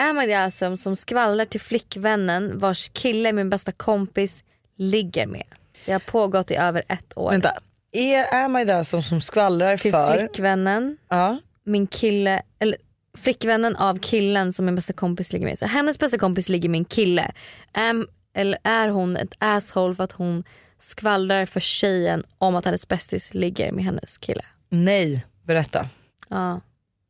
[0.00, 4.44] Ahmad Yazem som skvallrar till flickvännen vars kille min bästa kompis
[4.76, 5.44] ligger med.
[5.86, 7.30] Det har pågått i över ett år.
[7.30, 7.52] Vänta,
[7.92, 10.18] är Am där som, som skvallrar till för...
[10.18, 11.38] flickvännen, Ja.
[11.64, 12.76] min kille, eller
[13.18, 15.58] flickvännen av killen som min bästa kompis ligger med.
[15.58, 17.32] Så hennes bästa kompis ligger med en kille.
[17.72, 18.06] Am,
[18.36, 20.44] eller är hon ett asshole för att hon
[20.78, 24.44] skvallrar för tjejen om att hennes bästis ligger med hennes kille?
[24.68, 25.88] Nej, berätta.
[26.28, 26.60] Ja.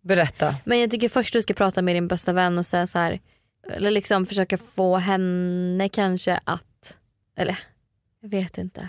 [0.03, 0.57] Berätta.
[0.65, 3.21] Men jag tycker först du ska prata med din bästa vän och säga så här.
[3.71, 6.99] Eller liksom försöka få henne kanske att,
[7.37, 7.59] eller
[8.21, 8.89] jag vet inte.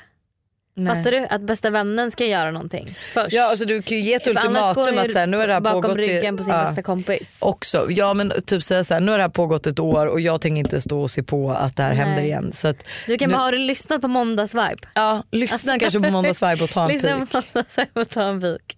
[0.78, 0.96] Nej.
[0.96, 1.28] Fattar du?
[1.30, 3.34] Att bästa vännen ska göra någonting först.
[3.34, 5.62] Ja alltså du kan ju ge ett ultimatum att så här, nu har det här
[5.62, 6.64] bakom pågått i- ryggen på sin ja.
[6.64, 7.38] bästa kompis.
[7.42, 10.42] Också, ja men typ säga såhär, nu har det här pågått ett år och jag
[10.42, 11.98] tänker inte stå och se på att det här Nej.
[12.06, 12.52] händer igen.
[12.54, 14.78] Så att, Du kan nu- bara, har du lyssnat på måndagsvibe?
[14.94, 17.32] ja, lyssna Alltså- kanske på måndagsvibe och ta en Lyssna pik.
[17.32, 18.78] på måndagsvibe och ta en pik.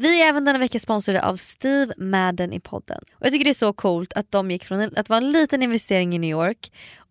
[0.00, 2.98] Vi är även denna vecka sponsrade av Steve Madden i podden.
[3.18, 5.30] Och Jag tycker det är så coolt att de gick från en, att vara en
[5.32, 6.72] liten investering i New York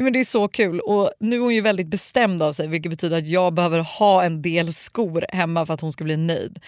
[0.00, 2.68] Ja, men det är så kul och nu är hon ju väldigt bestämd av sig
[2.68, 6.16] vilket betyder att jag behöver ha en del skor hemma för att hon ska bli
[6.16, 6.58] nöjd.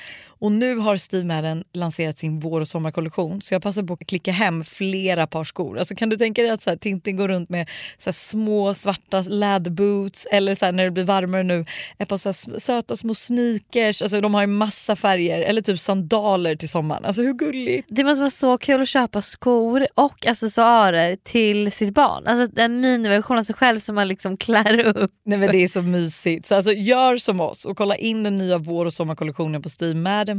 [0.42, 4.06] Och nu har Steve Madden lanserat sin vår och sommarkollektion så jag passar på att
[4.06, 5.78] klicka hem flera par skor.
[5.78, 8.74] Alltså kan du tänka dig att så här, Tintin går runt med så här, små
[8.74, 11.64] svarta läderboots eller så här, när det blir varmare nu
[11.98, 14.02] ett par så här, söta små sneakers.
[14.02, 17.04] Alltså de har ju massa färger eller typ sandaler till sommaren.
[17.04, 17.88] Alltså hur gulligt?
[17.90, 22.26] Det måste vara så kul att köpa skor och accessoarer till sitt barn.
[22.26, 25.12] Alltså en miniversion av sig själv som man liksom klär upp.
[25.24, 26.46] Nej men det är så mysigt.
[26.46, 29.68] Så alltså, gör som oss och kolla in den nya vår och sommarkollektionen på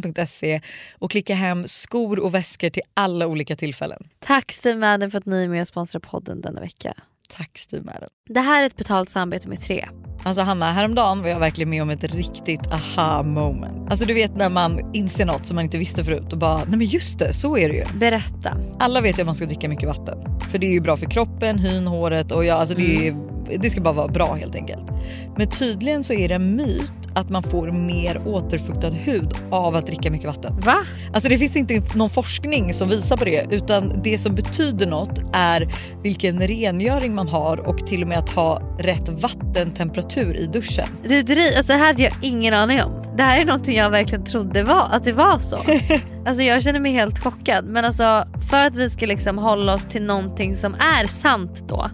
[0.02, 0.62] steamadden.se
[1.00, 4.04] och klicka hem skor och väskor till alla olika tillfällen.
[4.20, 6.94] Tack Steve Madden för att ni är med och sponsrar podden denna vecka.
[7.30, 8.10] Tack Steve Madden.
[8.30, 9.88] Det här är ett betalt samarbete med Tre.
[10.26, 13.92] Alltså Hanna, häromdagen var jag verkligen med om ett riktigt aha moment.
[13.92, 16.78] Alltså du vet när man inser något som man inte visste förut och bara, nej
[16.78, 17.86] men just det, så är det ju.
[18.00, 18.58] Berätta.
[18.80, 20.40] Alla vet ju att man ska dricka mycket vatten.
[20.52, 23.16] För det är ju bra för kroppen, hyn, håret och ja, alltså det, är,
[23.58, 24.92] det ska bara vara bra helt enkelt.
[25.38, 29.88] Men tydligen så är det en myt att man får mer återfuktad hud av att
[29.88, 30.60] dricka mycket vatten.
[30.60, 30.78] Va?
[31.14, 35.20] Alltså det finns inte någon forskning som visar på det utan det som betyder något
[35.34, 40.88] är vilken rengöring man har och till och med att ha rätt vattentemperatur i duschen.
[41.04, 42.92] Du dri- alltså det här hade jag ingen aning om.
[43.18, 45.58] Det här är någonting jag verkligen trodde var, att det var så.
[46.26, 49.86] alltså jag känner mig helt chockad men alltså för att vi ska liksom hålla oss
[49.86, 51.90] till någonting som är sant då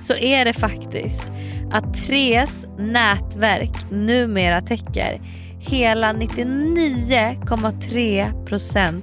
[0.00, 1.24] så är det faktiskt
[1.72, 5.20] att Tres nätverk numera täcker
[5.58, 9.02] hela 99,3%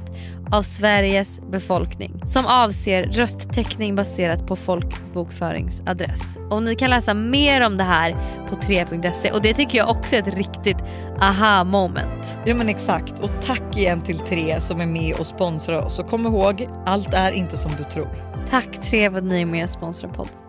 [0.51, 6.37] av Sveriges befolkning som avser rösttäckning baserat på folkbokföringsadress.
[6.49, 8.15] Och ni kan läsa mer om det här
[8.49, 10.77] på 3.se och det tycker jag också är ett riktigt
[11.21, 12.37] aha moment.
[12.45, 16.09] Ja men exakt och tack igen till Tre som är med och sponsrar oss och
[16.09, 18.29] kom ihåg, allt är inte som du tror.
[18.49, 20.48] Tack Tre för att ni är med och sponsrar podden.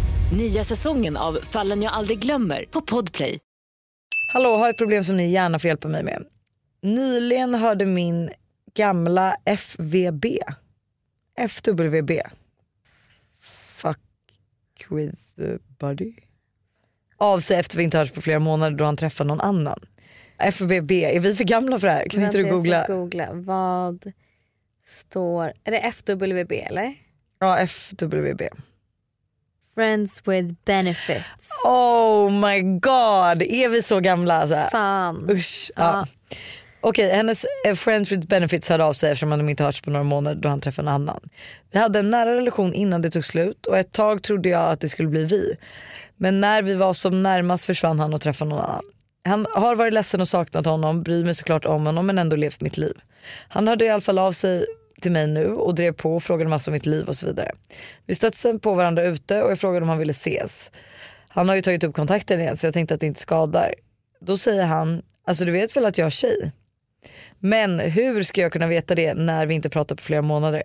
[0.37, 3.39] Nya säsongen av Fallen jag aldrig glömmer på Podplay.
[4.33, 6.25] Hallå, har ett problem som ni gärna får hjälpa mig med.
[6.81, 8.29] Nyligen hörde min
[8.73, 10.25] gamla FVB,
[11.37, 12.21] FWB,
[13.41, 13.97] fuck
[14.89, 16.13] with the body,
[17.17, 19.79] av sig efter vi inte hörts på flera månader då han träffade någon annan.
[20.37, 22.09] FVB, är vi för gamla för det här?
[22.09, 22.75] Kan inte du googla?
[22.75, 23.29] Jag ska googla.
[23.33, 24.13] Vad
[24.85, 25.53] står...
[25.63, 26.95] Är det FWB eller?
[27.39, 28.41] Ja, FWB.
[29.75, 31.49] Friends with benefits.
[31.65, 34.41] Oh my god, är vi så gamla?
[34.41, 34.67] Alltså?
[34.71, 35.29] Fan.
[35.29, 35.71] Usch.
[35.75, 35.83] Ja.
[35.83, 36.05] Ja.
[36.83, 40.03] Okej, hennes eh, Friends with benefits hörde av sig eftersom de inte hörts på några
[40.03, 41.19] månader då han träffade en annan.
[41.71, 44.79] Vi hade en nära relation innan det tog slut och ett tag trodde jag att
[44.79, 45.55] det skulle bli vi.
[46.17, 48.83] Men när vi var som närmast försvann han och träffade någon annan.
[49.25, 52.61] Han har varit ledsen och saknat honom, bryr mig såklart om honom men ändå levt
[52.61, 52.93] mitt liv.
[53.47, 54.65] Han hörde i alla fall av sig
[55.01, 57.51] till mig nu och drev på och frågade massor om mitt liv och så vidare.
[58.05, 60.71] Vi stötte sen på varandra ute och jag frågade om han ville ses.
[61.27, 63.73] Han har ju tagit upp kontakten igen så jag tänkte att det inte skadar.
[64.19, 66.51] Då säger han, alltså du vet väl att jag är tjej?
[67.43, 70.63] Men hur ska jag kunna veta det när vi inte pratar på flera månader?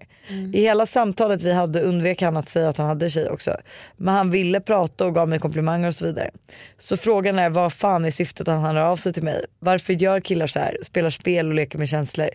[0.52, 3.56] I hela samtalet vi hade undvek han att säga att han hade tjej också.
[3.96, 6.30] Men han ville prata och gav mig komplimanger och så vidare.
[6.78, 9.44] Så frågan är vad fan är syftet att han hör av sig till mig?
[9.58, 10.78] Varför gör killar så här?
[10.82, 12.28] Spelar spel och leker med känslor?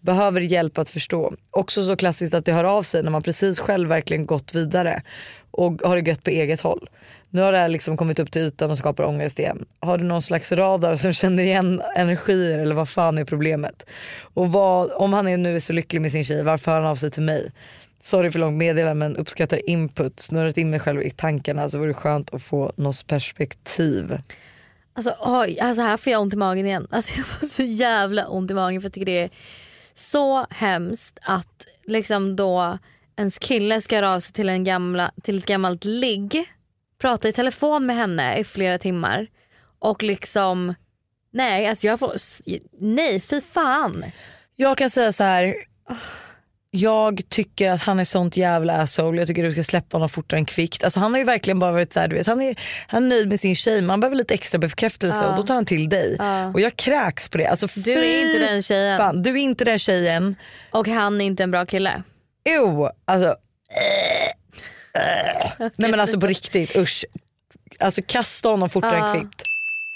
[0.00, 1.34] Behöver hjälp att förstå.
[1.50, 5.02] Också så klassiskt att det hör av sig när man precis själv verkligen gått vidare
[5.50, 6.88] och har det gött på eget håll.
[7.30, 9.64] Nu har det här liksom kommit upp till ytan och skapar ångest igen.
[9.80, 13.86] Har du någon slags radar som känner igen energier eller vad fan är problemet?
[14.34, 16.90] Och vad, om han är nu är så lycklig med sin tjej, varför hör han
[16.90, 17.52] av sig till mig?
[18.00, 21.88] Sorry för långt meddelande men uppskattar input, snurrat in mig själv i tankarna så vore
[21.88, 24.18] det skönt att få någons perspektiv.
[24.92, 26.86] Alltså, oj, alltså här får jag ont i magen igen.
[26.90, 29.30] Alltså, jag får så jävla ont i magen för jag tycker det är
[29.94, 32.78] så hemskt att liksom då
[33.16, 36.44] ens kille ska höra av sig till, en gamla, till ett gammalt ligg,
[37.00, 39.26] prata i telefon med henne i flera timmar
[39.78, 40.74] och liksom
[41.32, 42.12] nej alltså jag får,
[42.80, 44.04] nej fy fan.
[44.56, 45.54] Jag kan säga så här.
[46.70, 49.18] Jag tycker att han är sånt jävla asshole.
[49.20, 50.84] Jag tycker du ska släppa honom fortare än kvickt.
[50.84, 52.56] Alltså han har ju verkligen bara varit så här, du vet, han, är,
[52.86, 55.54] han är nöjd med sin tjej men han behöver lite extra bekräftelse och då tar
[55.54, 56.18] han till dig.
[56.54, 57.46] Och jag kräks på det.
[57.46, 58.98] Alltså, Du är inte den tjejen.
[58.98, 60.36] Fan, du är inte den tjejen.
[60.70, 62.02] Och han är inte en bra kille.
[62.48, 63.36] Jo, alltså.
[65.76, 67.04] Nej men alltså på riktigt usch.
[67.78, 69.14] Alltså kasta honom fortare Ja.
[69.14, 69.42] än kvickt.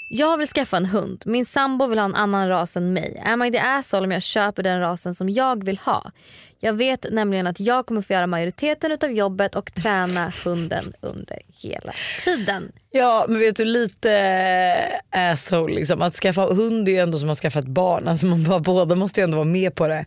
[0.09, 1.23] Jag vill skaffa en hund.
[1.25, 3.21] Min sambo vill ha en annan ras än mig.
[3.25, 6.11] Am I the asshole om jag köper den rasen som jag vill ha?
[6.59, 11.39] Jag vet nämligen att jag kommer få göra majoriteten av jobbet och träna hunden under
[11.61, 12.71] hela tiden.
[12.91, 14.11] Ja men vet du lite
[15.11, 16.01] eh, asshole liksom.
[16.01, 18.07] Att skaffa hund är ju ändå som att skaffa ett barn.
[18.07, 20.05] Alltså man bara, båda måste ju ändå vara med på det.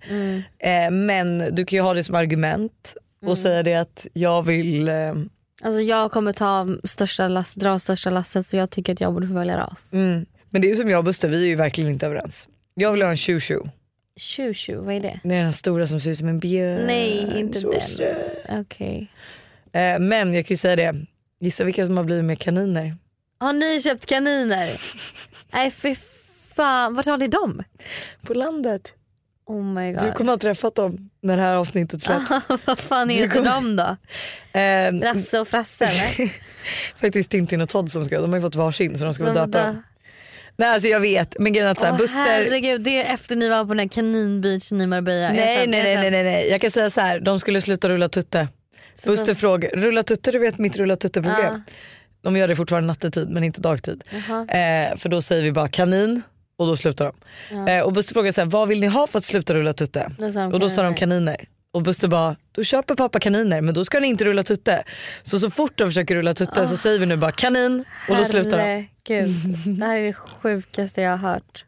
[0.59, 2.95] Eh, men du kan ju ha det som argument
[3.27, 5.15] och säga det att jag vill eh,
[5.63, 9.29] Alltså jag kommer ta största lass, dra största lasset så jag tycker att jag borde
[9.29, 9.93] få välja ras.
[9.93, 10.27] mm.
[10.51, 12.49] Men det är ju som jag och Buster, vi är ju verkligen inte överens.
[12.75, 13.69] Jag vill ha en shoo
[14.17, 15.21] Tju vad är det?
[15.23, 16.87] Det är den här stora som ser ut som en björn.
[16.87, 18.61] Nej inte Så den.
[18.61, 19.13] Okej.
[19.73, 21.07] Eh, men jag kan ju säga det,
[21.41, 22.97] gissa vilka som har blivit med kaniner?
[23.39, 24.81] Har ni köpt kaniner?
[25.53, 25.95] Nej fy
[26.55, 27.63] fan, vart har ni dem?
[28.23, 28.93] På landet.
[29.47, 30.03] Oh my god.
[30.03, 32.31] Du kommer ha träffat dem när det här avsnittet släpps.
[32.65, 33.97] Vad fan heter kommer- de då?
[34.61, 36.31] Eh, Rasse och Frasse eller?
[37.01, 39.35] faktiskt Tintin och Todd som ska, de har ju fått varsin så de ska Som
[39.35, 39.83] döpa dem.
[40.57, 43.65] Nej alltså jag vet men grejen är att Buster herregud, det är efter ni var
[43.65, 45.33] på den här kaninbeachen i Marbella.
[45.33, 47.89] Nej känner- nej nej, nej nej nej jag kan säga så här, de skulle sluta
[47.89, 48.49] rulla tutte.
[48.95, 51.63] Så Buster de- frågar, rulla tutte du vet mitt rulla tutte problem.
[51.67, 51.73] Ja.
[52.23, 54.05] De gör det fortfarande nattetid men inte dagtid.
[54.11, 54.41] Jaha.
[54.49, 56.23] Eh, för då säger vi bara kanin
[56.57, 57.13] och då slutar
[57.51, 57.69] de.
[57.69, 60.11] Eh, och Buster frågar så här, vad vill ni ha för att sluta rulla tutte?
[60.19, 61.49] Då och då sa de kaniner.
[61.73, 64.85] Och Buster bara, då köper pappa kaniner men då ska ni inte rulla tutte.
[65.23, 68.25] Så så fort de försöker rulla tutte så säger vi nu bara kanin och då
[68.25, 68.63] slutar de.
[68.63, 69.29] Herregud,
[69.79, 71.65] det här är det sjukaste jag har hört.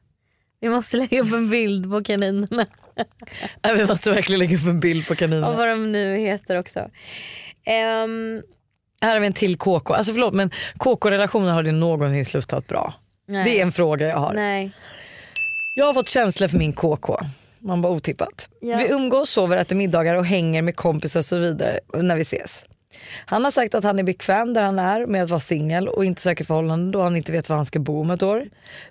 [0.61, 2.66] Vi måste lägga upp en bild på kaninerna
[3.62, 5.57] Nej, vi måste verkligen lägga upp en bild på och kaniner.
[5.57, 6.81] vad de nu heter också.
[7.66, 8.42] Ehm,
[9.01, 9.94] Här har vi en till KK.
[9.94, 12.94] Alltså förlåt men KK-relationer har det någonsin slutat bra?
[13.28, 13.44] Nej.
[13.44, 14.34] Det är en fråga jag har.
[14.34, 14.70] Nej.
[15.74, 17.16] Jag har fått känslor för min KK.
[17.58, 18.48] Man bara otippat.
[18.60, 18.78] Ja.
[18.78, 22.64] Vi umgås, sover, äter middagar och hänger med kompisar och så vidare när vi ses.
[23.27, 26.05] Han har sagt att han är bekväm där han är med att vara singel och
[26.05, 28.46] inte söker förhållande då han inte vet var han ska bo om ett år.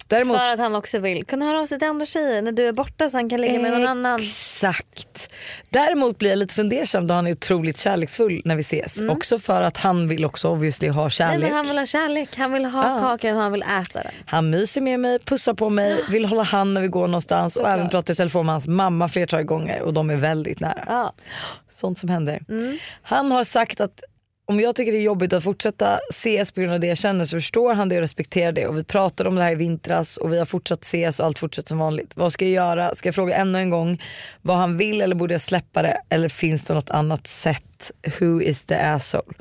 [0.07, 2.67] Däremot För att han också vill kunna höra av sig till andra tjejer när du
[2.67, 4.19] är borta så han kan ligga med någon annan.
[4.19, 5.29] Exakt.
[5.69, 8.97] Däremot blir jag lite fundersam då han är otroligt kärleksfull när vi ses.
[9.09, 11.03] Också för att han vill också obviously ha Mm.
[11.05, 11.41] Nej, kärlek.
[11.41, 12.99] men han vill ha kärlek, han vill ha Ja.
[12.99, 14.11] kakan och han vill äta den.
[14.25, 17.59] Han myser med mig, pussar på mig, vill hålla hand när vi går någonstans och
[17.59, 17.73] Såklart.
[17.73, 20.83] även pratar i telefon med hans mamma flertal gånger och de är väldigt nära.
[20.87, 21.13] Ja.
[21.77, 22.43] Sånt som händer.
[22.49, 22.77] Mm.
[23.01, 24.01] Han har sagt att
[24.49, 27.25] om jag tycker det är jobbigt att fortsätta ses på grund av det jag känner
[27.25, 28.67] så förstår han det och respekterar det.
[28.67, 31.39] Och vi pratade om det här i vintras och vi har fortsatt ses och allt
[31.39, 32.11] fortsätter som vanligt.
[32.15, 32.95] Vad ska jag göra?
[32.95, 34.03] Ska jag fråga ännu en gång
[34.41, 36.01] vad han vill eller borde jag släppa det?
[36.09, 37.91] Eller finns det något annat sätt?
[38.19, 39.33] Who is the asshole?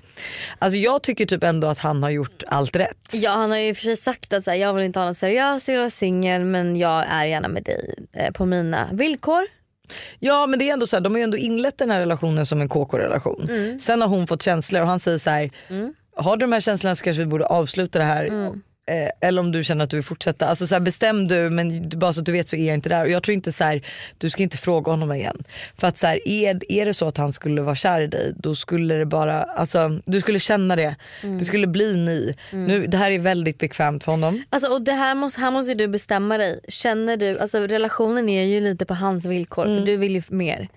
[0.59, 3.11] Alltså jag tycker typ ändå att han har gjort allt rätt.
[3.12, 5.16] Ja han har ju för sig sagt att så här, jag vill inte ha något
[5.16, 9.56] seriöst, jag vill vara singel men jag är gärna med dig eh, på mina villkor.
[10.18, 12.46] Ja men det är ändå så här, de har ju ändå inlett den här relationen
[12.46, 13.49] som en KK-relation.
[13.81, 15.51] Sen har hon fått känslor och han säger så här,
[16.16, 18.25] har du de här känslorna så kanske vi borde avsluta det här.
[18.25, 18.62] Mm.
[18.88, 20.46] Eh, eller om du känner att du vill fortsätta.
[20.46, 22.88] Alltså så här, bestäm du men bara så att du vet så är jag inte
[22.88, 23.05] där.
[23.05, 23.83] Och jag tror inte så här,
[24.18, 25.44] du ska inte fråga honom igen.
[25.77, 28.33] För att så här, är, är det så att han skulle vara kär i dig
[28.37, 30.96] då skulle det bara, alltså du skulle känna det.
[31.22, 32.37] Det skulle bli ni.
[32.51, 34.42] Nu, det här är väldigt bekvämt för honom.
[34.51, 36.61] Alltså, och det här måste, här måste du bestämma dig.
[36.68, 40.68] Känner du, alltså relationen är ju lite på hans villkor för du vill ju mer.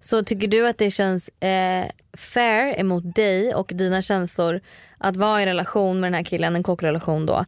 [0.00, 1.84] Så tycker du att det känns eh,
[2.16, 4.60] fair emot dig och dina känslor
[4.98, 7.44] att vara i relation med den här killen, en kockrelation då,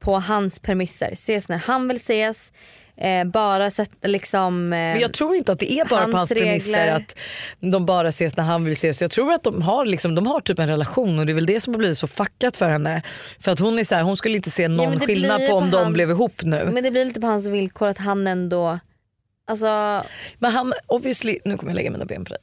[0.00, 1.10] på hans premisser.
[1.12, 2.52] Ses när han vill ses,
[2.96, 4.72] eh, bara sätta liksom...
[4.72, 6.92] Eh, Men jag tror inte att det är bara på hans hans premisser regler.
[6.96, 7.16] att
[7.60, 9.00] de bara ses när han vill ses.
[9.00, 11.46] Jag tror att de har, liksom, de har typ en relation och det är väl
[11.46, 13.02] det som har blivit så fuckat för henne.
[13.40, 15.54] För att hon är så här, hon skulle inte se Ja, någon det skillnad på
[15.56, 16.70] om de hans- blev ihop nu.
[16.72, 18.78] Men det blir lite på hans villkor att han ändå...
[19.50, 19.66] Alltså,
[20.40, 22.42] han obviously, nu kommer jag lägga mina ben på dig.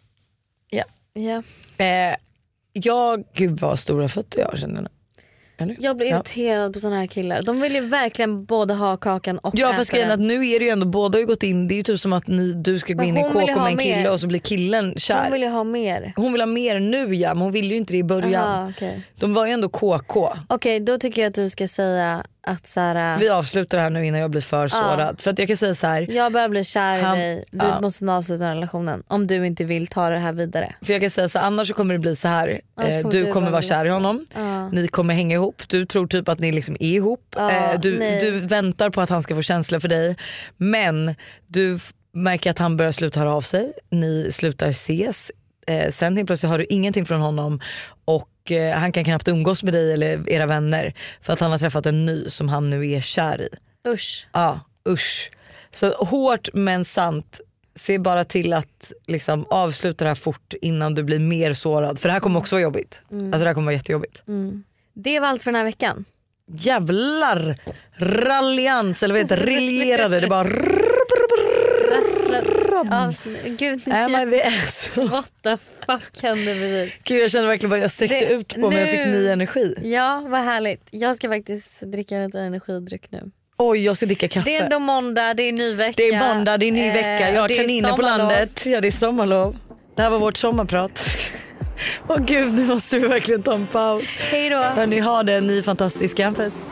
[1.14, 1.44] ja.
[1.86, 2.16] Eh,
[2.74, 4.92] jag, gud vad stora fötter jag har känner jag?
[5.80, 6.16] Jag blir Ja.
[6.16, 7.42] irriterad på såna här killar.
[7.42, 10.66] De vill ju verkligen både ha kakan och Ja fast grejen att nu är det
[10.66, 12.80] ju ändå, båda har ju gått in, det är ju typ som att ni, du
[12.80, 14.12] ska gå Men in i KK med en kille mer.
[14.12, 15.24] och så blir killen kär.
[15.24, 16.14] Hon vill ju ha mer.
[16.16, 18.44] Hon vill ha mer nu ja, men hon ville ju inte det i början.
[18.44, 20.34] Aha, Okej De var ju ändå KK.
[20.50, 23.90] Okej, då tycker jag att du ska säga att så här, Vi avslutar det här
[23.90, 25.22] nu innan jag blir för sårad.
[25.22, 26.12] För att jag kan säga så här.
[26.12, 27.82] jag börjar bli kär Han- i dig, vi ja.
[27.82, 29.04] måste nu avsluta den relationen.
[29.08, 30.76] Om du inte vill ta det här vidare.
[30.82, 32.48] För jag kan säga så här, annars så kommer det bli så här.
[32.82, 34.26] Eh, kommer du du kommer vara kär i honom.
[34.36, 34.70] Ja.
[34.70, 35.62] Ni kommer hänga ihop.
[35.68, 37.36] Du tror typ att ni liksom är ihop.
[37.36, 38.20] Ja, Eh, du, nej.
[38.22, 40.16] du väntar på att han ska få känslor för dig.
[40.58, 41.16] Men
[41.48, 41.80] du
[42.14, 43.74] märker att han börjar sluta höra av sig.
[43.90, 45.32] Ni slutar ses.
[45.68, 47.60] Eh, sen helt plötsligt hör du ingenting från honom
[48.48, 50.94] och eh, han kan knappt umgås med dig eller era vänner.
[51.22, 53.50] För att han har träffat en ny som han nu är kär i.
[53.90, 54.28] Usch.
[54.34, 55.32] Ja, usch.
[55.72, 57.42] Så hårt men sant.
[57.76, 62.00] Se bara till att liksom avsluta det här fort innan du blir mer sårad.
[62.00, 63.02] För det här kommer också vara jobbigt.
[63.12, 64.24] Alltså det här kommer vara jättejobbigt.
[64.94, 66.06] Det var allt för den här veckan.
[66.52, 67.58] Jävlar!
[67.98, 69.44] Rallians eller vad heter det?
[69.44, 70.20] Riljerade.
[70.20, 70.48] Det bara...
[72.92, 73.60] Avsnitt.
[73.60, 73.92] Gud, the
[74.44, 75.08] asshole?
[75.08, 77.04] what the fuck hände precis?
[77.04, 79.76] Gud jag känner verkligen bara jag sträckte Det- ut på mig jag fick ny energi.
[79.84, 80.90] Ja vad härligt.
[80.92, 83.32] Jag ska faktiskt dricka lite energidryck nu.
[83.58, 84.50] Oj jag ska dricka kaffe.
[84.50, 85.94] Det är ändå måndag, det är ny vecka.
[85.98, 88.66] Det är måndag, det är ny Eh, vecka, jag har kaniner på landet.
[88.66, 89.58] Ja det är sommarlov.
[89.96, 91.04] Det här var vårt sommarprat.
[92.08, 94.04] Åh gud nu måste vi verkligen ta en paus.
[94.32, 94.58] Hej då.
[94.58, 96.34] Hörni ha det, ni är fantastiska.
[96.38, 96.72] Puss.